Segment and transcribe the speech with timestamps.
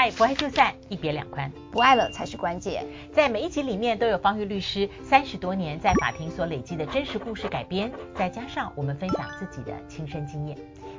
[0.00, 2.86] 嗨，不爱就散，一别两宽，不爱了才是关键。
[3.12, 10.56] 在每一集里面都有方玉律师三十多年在法庭所累积的真实故事改编，再加上我们分享自己的亲身经验，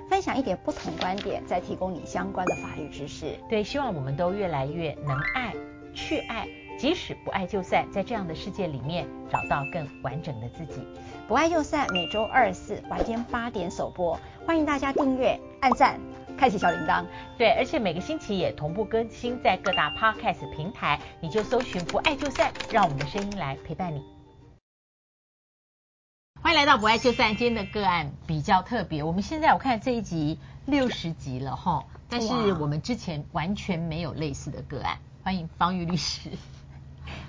[0.09, 3.39] 分享一点不同观点，再提供你相关的法律知识。
[3.47, 5.53] 对，希望我们都越来越能爱，
[5.93, 6.45] 去爱，
[6.77, 10.85] 即使不爱就散，在这样的世界里面找到更完整的自己。
[11.25, 15.97] 不爱就散，每周二四晚间八点首播，欢迎大家订阅、按赞。
[16.39, 17.05] 开启小铃铛，
[17.37, 24.01] 对，而且每个星期也同步更新在各大 podcast 平台，你就搜寻不爱就散，让我们的声音来陪伴你。
[26.41, 36.29] 欢迎来到不爱就散，今天的个案比较特别，我们现在我看这一集六十集了哈，但是我们之前完全没有类似的个案，欢迎方玉律师。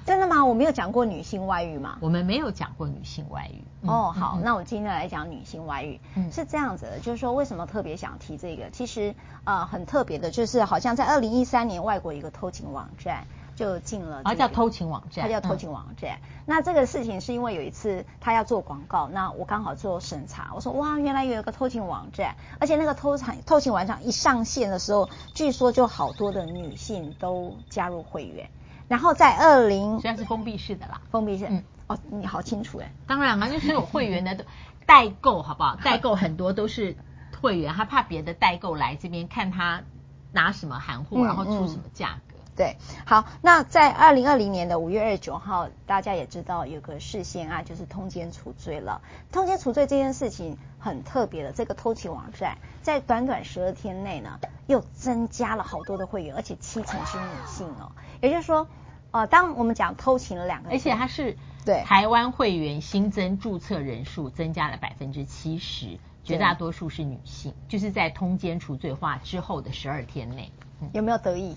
[0.06, 0.45] 真的吗？
[0.45, 1.98] 我没有讲过女性外遇吗？
[2.00, 3.62] 我们没有讲过女性外遇。
[3.82, 6.00] 嗯、哦，好，嗯、那我今天来讲女性外遇。
[6.16, 8.70] 嗯，是这样子的，就是说为什么特别想提这个？
[8.70, 9.14] 其实
[9.45, 16.16] 呃很特别的，就是好像在二零一三年，外国一个偷情网站就进了、这个，啊叫偷情网站，它叫偷情网站。
[16.16, 28.48] 嗯、那这个事情是因为有一次他要做广告，那我刚好做审查，我说哇，原来有一个偷情网站，而且那个偷产偷情网站一上线的时候，据说就好多的女性都加入会员。
[28.91, 34.45] 然后在二零，虽然是封闭式的啦，封闭式，嗯，哦，你好清楚哎，当然嘛，就是有会员的
[34.85, 35.77] 代购，好不好？
[35.85, 36.96] 代购很多都是
[37.41, 39.85] 会员，他怕别的代购来这边看他
[40.33, 42.29] 拿什么含货，然后出什么价格。
[42.60, 49.00] 对，好，那在二零二零年的五月二十九号，大家也知道有个事先啊，就是通奸除罪了。
[49.32, 58.68] 通奸除罪这件事情很特别的，这个偷情网站在短短十二天内呢，又增加了好多的会员，而且七成是女性哦，也就是说。
[59.12, 71.56] 呃，当我们讲偷情了两个，而且它是对台湾会员新增注册人数增加了百分之七十，绝大多数是女性，就是在通奸除罪化之后的十二天内，嗯、有没有得意？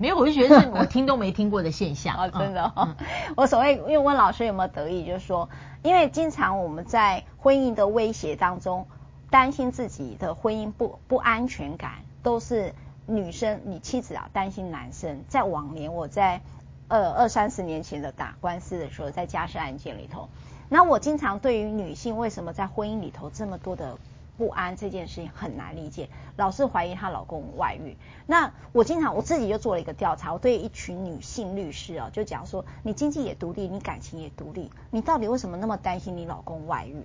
[0.00, 2.16] 没有，我就觉得是我听都没听过的现象。
[2.18, 2.96] 哦，真的、哦，嗯、
[3.36, 5.48] 我所谓因为问老师有没有得意，就是说，
[5.82, 8.86] 因为经常我们在婚姻的威胁当中，
[9.30, 12.74] 担心自己的婚姻不不安全感，都是。
[13.06, 15.24] 女生，你妻子啊，担心男生。
[15.26, 16.40] 在往年，我在
[16.86, 20.28] 二二三十年前的打官司的时候，在家事案件里头，
[20.68, 23.98] 那我经常对于女性为什么在婚姻里头这么多的
[24.40, 27.98] 不安这件事情很难理解，老是怀疑她老公外遇。
[28.26, 37.04] 那我经常我自己就做了一个调查，我对一群女性律师啊，就讲说，你经济也独立，你感情也独立，你到底为什么那么担心你老公外遇？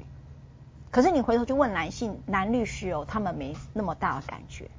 [0.91, 4.69] 可是你回头就问男性男律师哦，他们没那么大的感觉。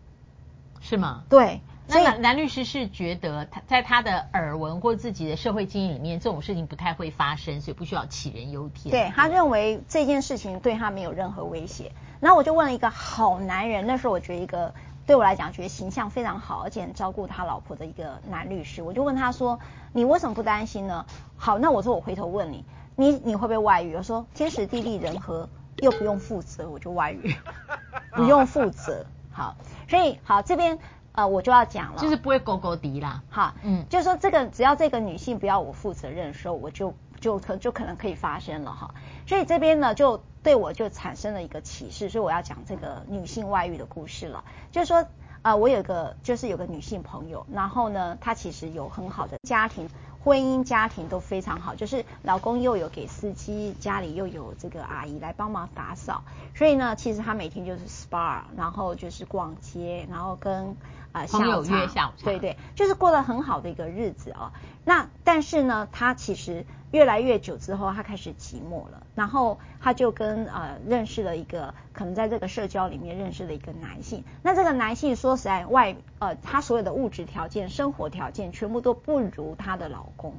[0.80, 1.24] 是吗？
[1.28, 8.90] 对，那男男律师是觉得他在他的耳闻或自己的社会经验里面，这种事情不太会发生，所以不需要杞人忧天。
[8.92, 11.92] 对，他认为这件事情对他没有任何威胁。
[12.20, 14.72] 然后我就问了一个好男人，那时候我觉得一个
[15.06, 19.58] 对我来讲觉得形象非常好，而且很照顾他老婆的一个男律师，我就问他说
[19.92, 21.06] ：“你为什么不担心呢？”
[21.36, 22.64] 好，那我说我回头问你，
[22.96, 23.94] 你你会不会外遇？
[23.94, 27.34] 我说天时地利人和又不用负责，我就外遇，
[28.16, 29.04] 不用负责。
[29.30, 29.54] 好，
[29.88, 30.78] 所以好这边
[31.12, 33.22] 呃我就要讲了，就是不会勾勾敌啦。
[33.28, 38.94] 好，嗯，就是说这个只要这个女性不要我负责任的时候，我就就可就可能可以发生了哈。
[39.26, 44.44] 所以这边呢就对我就产生了一个启示，所以我要讲这个女性外遇的故事了。
[44.70, 44.98] 就是说
[45.42, 49.88] 啊、呃，我有个就是有个女性朋友，然后呢她其实有很好的家庭。
[50.24, 60.76] 婚姻家庭都非常好，就是老公又有给司机，家里又有这个阿姨来帮忙打扫，所以呢，其实他每天就是 SPA，然后就是逛街，然后跟、
[61.20, 64.52] 呃、朋友约下午茶，对对，就是过得很好的一个日子哦。
[64.84, 66.64] 那但是呢，他其实。
[66.92, 74.24] 越来越久之后，他开始寂寞了，然后他就跟呃认识了一个可能在这个社交里面认识了一个男性。
[74.40, 80.34] 那这个男性说实在外呃，他所有的物质条件、生活条件全部都不如她的老公，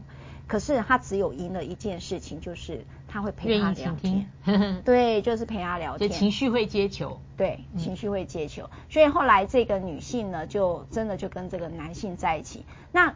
[0.48, 4.32] 可是他只有赢了一件事情，就是他会陪他聊天。
[4.84, 6.10] 对，就是陪他聊天。
[6.10, 7.20] 情绪会接球。
[7.36, 8.64] 对，情绪会接球。
[8.64, 12.66] 嗯、所以后来这个女性呢，就真的就跟这个男性在一起。
[12.92, 13.14] 那。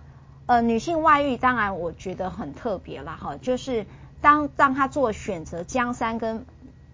[0.47, 3.85] 呃，女性外遇当然我觉得很特别了哈，就是
[4.19, 6.45] 当让她做选择江山跟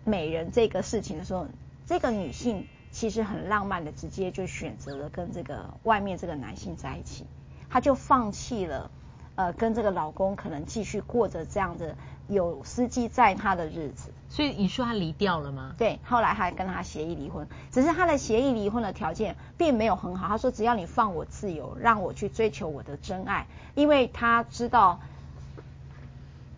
[0.04, 1.48] 美人这个事情的时候，
[1.88, 7.26] 这个女性其实很浪漫的，直接就选择了跟这个外面这个男性在一起，
[7.68, 8.92] 她就放弃了
[9.38, 11.96] 呃跟这个老公可能继续过着这样的
[12.28, 14.12] 有司机载她的日子。
[14.30, 15.74] 所以你说他离掉了吗？
[15.78, 20.28] 对，后来还跟他协议离婚，只是他的协议离婚的条件并没有很好。
[20.28, 25.00] 他说只要你放我自由，让我去追求我的真爱，因为他知道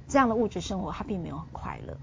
[0.07, 1.95] 这样的物质生活他并没有很快乐，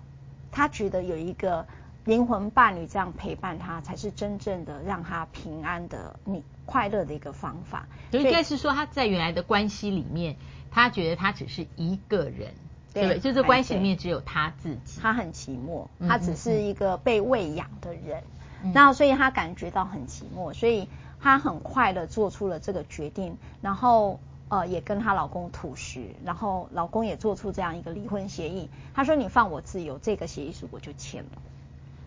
[0.53, 1.67] 他觉得有一个
[2.05, 7.89] 灵魂伴侣这样陪伴他，才是真正的让他平安的、你快乐的一个方法。
[8.13, 10.37] 就应该是说他在原来的关系里面，
[10.77, 12.53] 他觉得他只是一个人，
[12.93, 13.19] 对？
[13.19, 18.23] 就这关系里面只有他自己，他很寂寞，他只是一个被喂养的人，
[18.63, 20.89] 嗯、然后所以他感觉到很寂寞，所以
[21.19, 24.21] 他很快的做出了这个决定，然后。
[24.49, 28.71] 呃，也跟她老公吐实，然后老公也做出这样一个离婚协议。
[28.95, 31.43] 他说：“你放我自由，这个协议书我就签了。”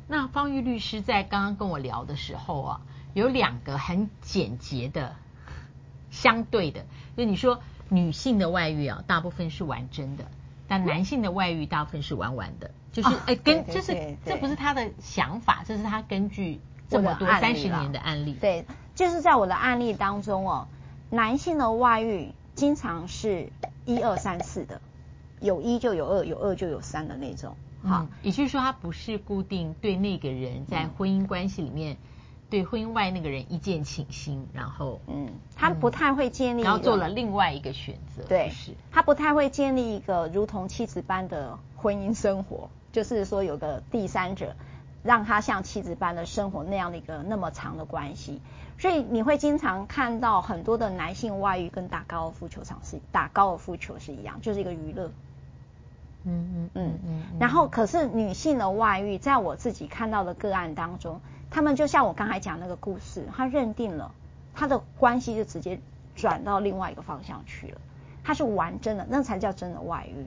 [0.08, 2.82] 那方玉律师在刚刚跟我聊的时候啊，
[3.14, 5.18] 有两个很简洁的
[6.12, 6.86] 相对的，
[7.18, 10.26] 就你说女性的外遇啊，大部分是玩真的，
[10.68, 18.66] 但男性的外遇大部分是玩玩的，就是哎、哦，跟就是这不是他的想法，这是他根据这么多三十年的案例，对，
[18.96, 20.68] 就是在我的案例当中哦。
[21.12, 23.52] 男性的外遇经常是
[23.84, 24.80] 一二三四的，
[25.40, 27.56] 有一就有二，有二就有三的那种。
[27.82, 31.98] 好，嗯，也就是说，他不是固定对那个人在婚姻关系里面，嗯，
[32.50, 38.24] 对婚姻外那个人一见倾心，然后嗯，他不太会建立，然后做了另外一个选择。
[38.24, 44.56] 对，是他不太会建立一个如同妻子般的婚姻生活，就是说有个第三者。
[45.02, 48.42] 让他像妻子般的生活那样的一个那么长的关系，
[48.78, 55.10] 所以你会经常看到很多的男性外遇跟打高尔夫球场是打高尔夫球是一样，就是一个娱乐。
[56.26, 57.22] 嗯嗯嗯嗯。
[57.40, 64.14] 然后可是女性的外遇，在我自己看到的个案当中，他们就像我刚才讲那个故事，他认定了
[64.54, 65.80] 他的关系就直接
[66.16, 67.82] 转到另外一个方向去了，
[68.24, 70.26] 他是玩真的，那才叫真的外遇。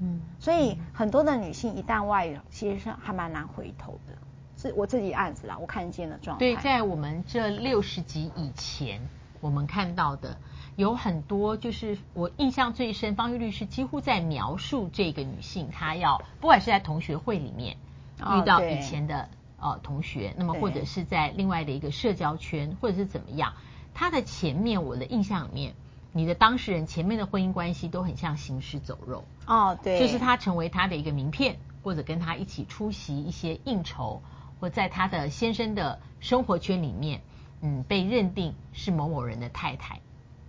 [0.00, 4.14] 嗯，所以很多的女性一旦外遇，其实是还蛮难回头的。
[4.56, 6.38] 是我自己案子啦，我看见的状态。
[6.38, 9.00] 对，在我们这六十集以前，
[9.40, 10.36] 我们看到的
[10.76, 17.76] 有很多，就是我印象最深，方玉律师几乎在描述这个女性，她要不管是在同学会里面
[18.18, 19.28] 遇到以前的
[19.64, 23.54] 呃同学，那么或者是在另外的一个社交圈，或者是怎么样，
[23.94, 25.74] 他的前面我的印象里面。
[26.16, 34.22] 你的当事人前面的婚姻关系都很像行尸走肉哦，对，就是他成为他的一个名片，或者跟他一起出席一些应酬，
[34.60, 37.20] 或在他的先生的生活圈里面，
[37.62, 40.00] 嗯，被认定是某某人的太太，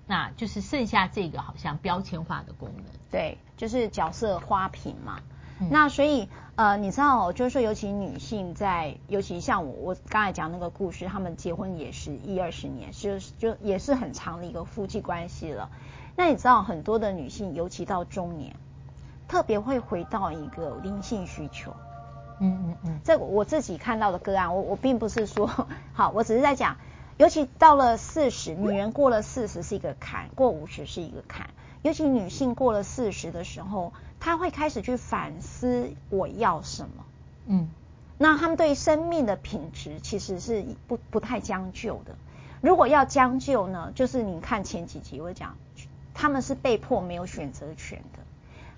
[0.05, 5.19] 那就是剩下这个好像标签化的功能，对，就是角色花瓶嘛。
[5.59, 15.69] 嗯、那所以呃，你知道，就是说，尤其女性在，尤其像我，我刚才讲那个故事，他们结婚也是一二十年，就是就也是很长的一个夫妻关系了。
[16.15, 18.55] 那你知道，很多的女性，尤其到中年，
[19.27, 21.73] 特别会回到一个灵性需求。
[22.39, 22.99] 嗯嗯嗯。
[23.03, 26.77] 这我自己看到的个案，我我并不是说 好，我只是在讲，
[27.17, 31.49] 尤其到了四十，女人过了四十是一个坎，过五十是一个坎。
[31.81, 33.93] 尤其女性过了四十的时候，
[34.25, 37.05] 她会开始去反思我要什么。
[37.45, 37.69] 嗯，
[38.17, 42.15] 那他们对生命的品质其实是不不太将就的。
[42.59, 45.55] 如果要将就呢，就是你看前几集我讲，
[46.15, 48.19] 他们是被迫没有选择权的。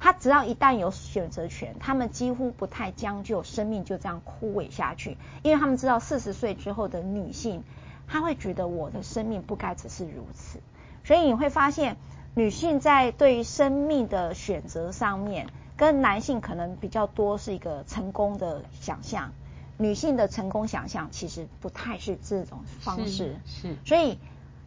[0.01, 5.15] 他只要一旦有选择权，他们几乎不太将就，生命就这样枯萎下去。
[5.43, 7.63] 因为他们知道四十岁之后的女性，
[8.05, 10.59] 她会觉得我的生命不该只是如此。
[11.05, 11.95] 所以你会发现。
[12.37, 19.33] 女性在对于生命的选择上面，跟男性可能比较多是一个成功的想象。
[19.79, 23.69] 女性的成功想象其实不太是这种方式，是。
[23.69, 24.19] 是所以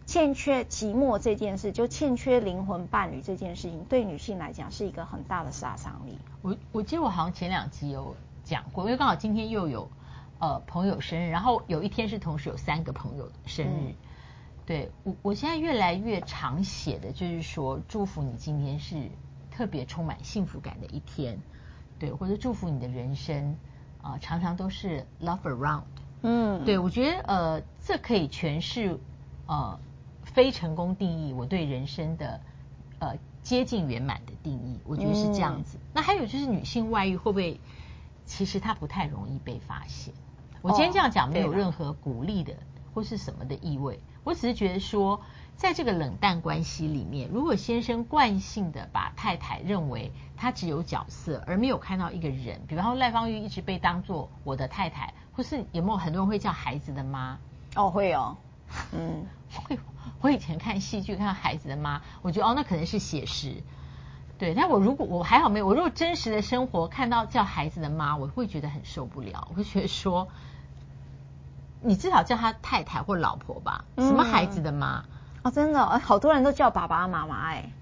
[0.04, 6.18] 欠缺寂寞这件事，就欠缺灵魂伴侣这件事情，对女性来讲是一个很大的杀伤力。
[6.42, 9.88] 我我记得我好像前两集有讲过，因为刚好今天又有
[10.40, 13.90] 呃朋友生日，然后有一天是同时有三个朋友生日。
[13.90, 13.94] 嗯
[14.66, 19.10] 对我，我现在越来越常写的就是说，祝福你今天是
[19.50, 21.40] 特别充满幸福感的一天，
[21.98, 23.56] 对，或者祝福你的人生
[24.00, 25.82] 啊、呃，常常都是 love around。
[26.22, 28.98] 嗯，对，我觉得呃，这可以诠释
[29.46, 29.80] 呃
[30.22, 32.40] 非成功定义我对人生的
[32.98, 35.78] 呃接近圆满的定义，我觉得是这样子。
[35.78, 37.58] 嗯、那还有就是女性外遇会不会，
[38.24, 40.14] 其实它不太容易被发现。
[40.62, 42.54] 我今天这样讲没有任何鼓励的
[42.92, 43.98] 或是什么的意味。
[44.24, 45.20] 我只是觉得说，
[45.56, 57.38] 在这个冷淡关系里面，如果先生惯性的把太太认为他只有角色，而没有看到一个人，比方说赖芳玉一直被当做我的太太，或是有没有很多人会叫孩子的妈？
[57.76, 58.36] 哦，会哦，
[58.92, 59.26] 嗯，
[59.66, 59.78] 会。
[60.22, 63.62] 我以前看戏剧看到孩子的妈，我觉得哦，那可能是写实。
[64.38, 70.28] 对，但我如果我还好没有，我如果真实的生活看到叫孩子的妈，我会觉得很受不了，我会觉得说。
[71.82, 73.84] 你至少叫他太太或老婆吧？
[73.96, 75.04] 什么孩子的妈？
[75.42, 77.72] 哦，真的，好多人都叫爸爸妈妈哎。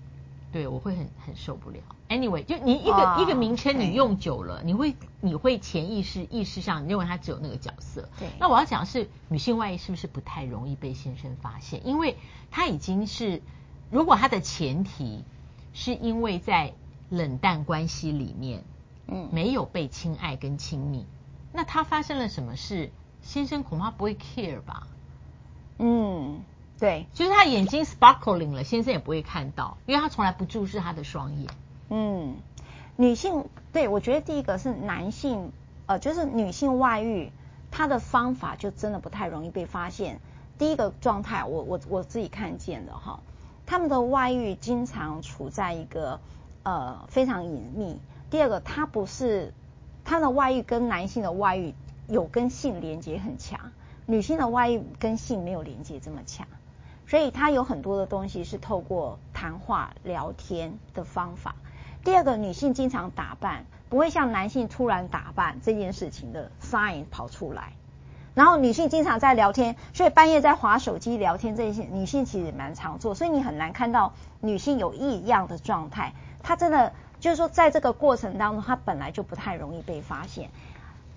[0.50, 1.78] 对，我会很很受不了。
[2.09, 8.09] Anyway，就你一个、哦、一个名称你用久了，你会你会潜意识意识上你认为它只有那个角色。
[8.19, 8.28] 对。
[8.40, 11.87] 那我要讲的是女性外遇是不是不太容易被先生发现？
[11.87, 12.17] 因为
[12.50, 13.43] 它已经是，
[13.90, 15.23] 如果它的前提
[15.75, 16.73] 是因为在
[17.11, 18.64] 冷淡关系里面，
[19.07, 21.05] 嗯，没有被亲爱跟亲密，
[21.52, 22.90] 那他发生了什么事，
[23.23, 24.87] 先生恐怕不会 care 吧？
[25.79, 26.41] 嗯。
[26.81, 31.51] 对，就是他眼睛 sparkling 了，先生也不会看到，因为他从来不注视他的双眼。
[31.89, 32.37] 嗯，
[32.95, 35.51] 女性，对，我觉得第一个是男性，
[35.87, 37.33] 呃，就是女性外遇，
[37.73, 40.21] 他的方法就真的不太容易被发现。
[40.57, 43.19] 第一个状态，我我我自己看见的哈，
[43.67, 46.21] 他们的外遇经常处在一个
[46.63, 47.99] 呃非常隐秘。
[48.31, 49.53] 第二个，他不是
[50.05, 51.75] 他的外遇跟男性的外遇
[52.09, 53.73] 有跟性连接很强，
[54.07, 56.47] 女性的外遇跟性没有连接这么强。
[57.07, 61.55] 所以她有很多的东西是透过谈话聊天的方法。
[62.05, 67.73] 第二个，女性经常打扮，不会像男性突然打扮这件事情的 sign 跑出来。
[68.35, 76.12] 然后女性经常在聊天，所以半夜在划手机聊天这些，女性其实也蛮常做，所以你很难看到女性有异样的状态。
[76.43, 80.50] 她真的就是说，在这个过程当中，她本来就不太容易被发现。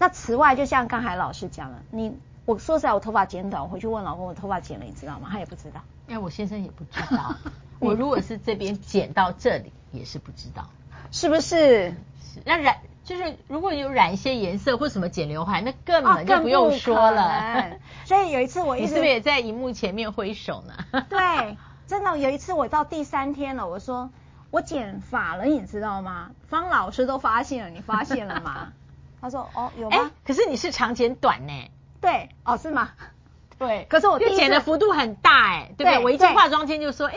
[0.02, 2.18] 那此外，就像刚才老师讲了，你。
[2.44, 5.30] 我说实在，我头发剪短，我回去问老公，我头发剪了，你知道吗？
[5.32, 5.80] 他也不知道。
[6.08, 7.36] 哎，我先生也不知道。
[7.78, 10.68] 我如果是这边剪到这里，也是不知道，
[11.12, 11.92] 是不是？
[11.92, 12.42] 是。
[12.44, 17.22] 那染就是如果有染一些颜色或什么剪刘海，那根本就不用说了。
[17.22, 21.04] 哦、 所以有一次我一直，你是不是也在荧幕前面挥手呢？
[21.10, 24.10] 对，真的有一次我到第三天了，我说
[24.50, 26.32] 我剪发了，你知道吗？
[26.48, 28.74] 方老师都发现了，你发现了吗？
[29.22, 29.98] 他说哦，有吗？
[29.98, 31.54] 哎，可是你是长剪短呢。
[32.02, 32.90] 对，哦，是吗？
[33.60, 36.04] 对，可是我剪的幅度很大哎，对不对？
[36.04, 37.16] 我一进化妆间就说，哎，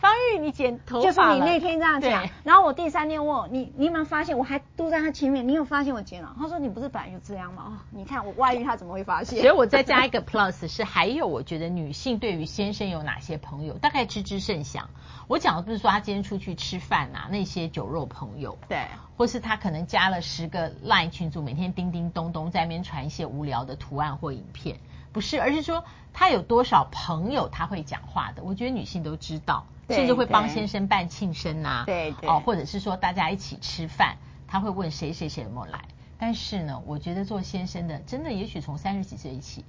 [0.00, 4.38] 芳玉，你剪头发就是你那天这样讲，然后我第三天问我，你你有没有发现？
[4.38, 6.34] 我还都在他前面，你有发现我剪了？
[6.40, 7.64] 他说你不是本来就这样吗？
[7.66, 9.38] 哦，你看我外遇，他怎么会发现？
[9.40, 14.88] 所以我再加一个 plus 是，还有我觉得女性对于先生有哪些朋友，大概知之甚详。
[15.28, 18.78] 我讲的不是说他今天出去吃饭啊，那些酒肉朋友，对。
[19.16, 24.78] 或是他可能加了十个 Line 群组，每天叮叮咚咚在那边传一些无聊的图案或影片，
[25.12, 28.42] 不是，而是说他有多少朋友他会讲话的。
[28.42, 35.80] 我觉得女性都知道，甚至会帮先生办庆生啊，对对，哦，或者是说大家一起吃饭，他会问谁谁谁有没有来。
[36.18, 39.64] 但是呢，我觉得做先生的真的，也许从三十几岁起，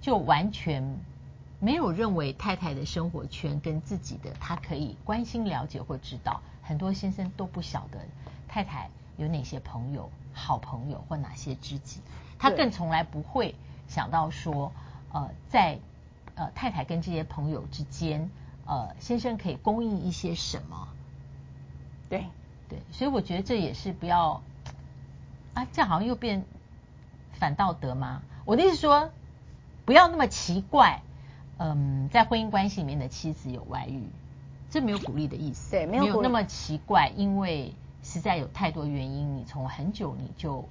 [0.00, 0.98] 就完全
[1.58, 7.98] 没有认为太太的生活圈跟自己的他可以关心了解或知道，很多先生都不晓得。
[8.46, 12.00] 太太有哪些朋友、好朋友或哪些知己？
[12.38, 13.54] 他更从来不会
[13.88, 14.72] 想到说，
[15.12, 15.78] 呃，在
[16.34, 18.30] 呃太太跟这些朋友之间，
[18.66, 20.88] 呃，先生可以供应一些什么？
[22.08, 22.26] 对
[22.68, 24.42] 对，所以我觉得这也是不要
[25.54, 26.44] 啊，这样好像又变
[27.32, 28.22] 反道德吗？
[28.44, 29.10] 我的意思说，
[29.84, 31.02] 不要那么奇怪。
[31.58, 34.04] 嗯，在婚姻关系里面的妻子有外遇，
[34.70, 37.74] 这没有鼓励的意思，对，没有，没有那么奇怪，因为。
[38.02, 40.64] 实在有太多原因，你从很久你就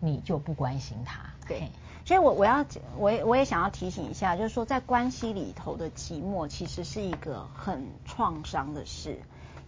[0.00, 1.22] 你就不关心他。
[1.48, 1.70] 对，
[2.10, 2.66] 所以我我要
[2.98, 9.16] 我也我也想要提醒一下，就是说在关系里头的寂寞其实是一个很创伤的事。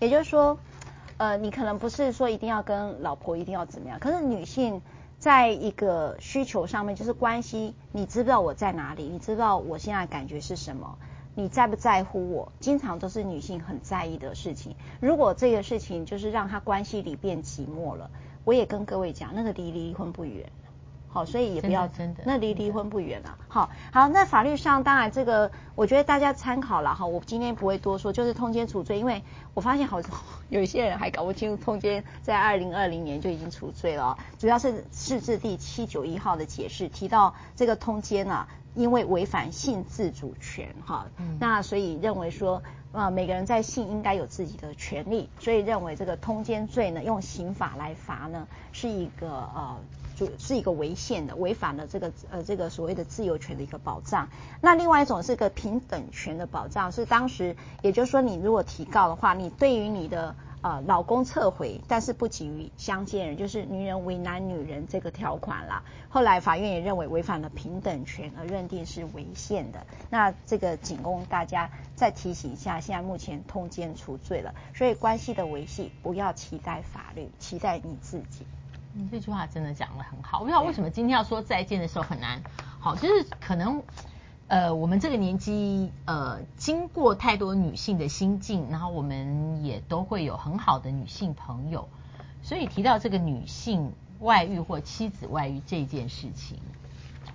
[0.01, 0.59] 也就是说，
[1.19, 4.83] 呃，你可能不是说一定要跟老婆一定要怎么样，可是女性
[5.21, 9.05] 在一个需求上面，就是关系，你知不知道我在哪里？
[9.05, 10.99] 你知道我现在感觉是什么？
[11.37, 12.51] 你在不在乎我？
[12.59, 14.75] 经常都是女性很在意的事情。
[14.99, 18.11] 如果这个事情就是让她关系里变寂寞了，
[18.43, 20.51] 我也跟各位讲，那个离离婚不远。
[21.13, 23.37] 好，所以也不要真的，那离离婚不远了。
[23.49, 27.05] 好，好，那法律上当然这个，我觉得大家参考了哈。
[27.05, 30.01] 我今天不会多说，就是通奸除罪，因为我发现好
[30.49, 34.17] 有一些人还搞不清楚通奸在二零二零年就已经除罪了。
[34.39, 38.49] 主要是释字第七九一号的解释提到这个通奸啊。
[38.75, 41.05] 因为违反性自主权，哈，
[41.39, 49.77] 那所以认为说，啊，每个人在性应该有自己的权利，所以认为这个通奸罪呢，用刑法来罚呢，是一个呃，
[50.17, 54.29] 就是一个违宪的，违反了这个呃这个所谓的自由权的一个保障。
[54.61, 60.35] 那另外一种是个平等权的保障，是当时也就是说，你如果提告的话，你对于你的。
[60.63, 65.83] 呃，老公撤回，但是不给予相见人，就是女人为难女人这个条款啦。
[66.09, 69.85] 后来法院也认为违反了平等权，而认定是违宪的。
[70.09, 78.47] 那这个仅供大家再提醒一下，现在目前通奸除罪了，所以关系的维系不要期待法律，期待你自己。
[78.95, 80.39] 你这句话真的讲得很好。
[80.41, 82.43] 我不知道为什么今天要说再见的时候很难，
[82.79, 83.83] 好，就是可能
[84.49, 91.89] 呃，我们这个年纪，呃，经过太多女性的心境，然后我们也都会有很好的女性朋友，
[92.43, 96.59] 所以提到这个女性外遇或妻子外遇这件事情，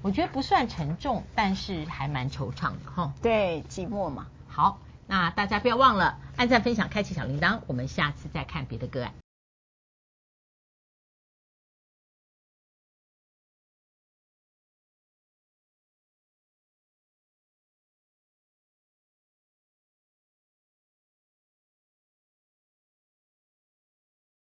[0.04, 3.14] 我觉得不算沉重，但是还蛮惆怅的哈。
[3.22, 4.28] 对，寂寞嘛。
[4.48, 9.12] 好，那大家不要忘了按赞、分享、开启小铃铛，我们下次再看别的个案。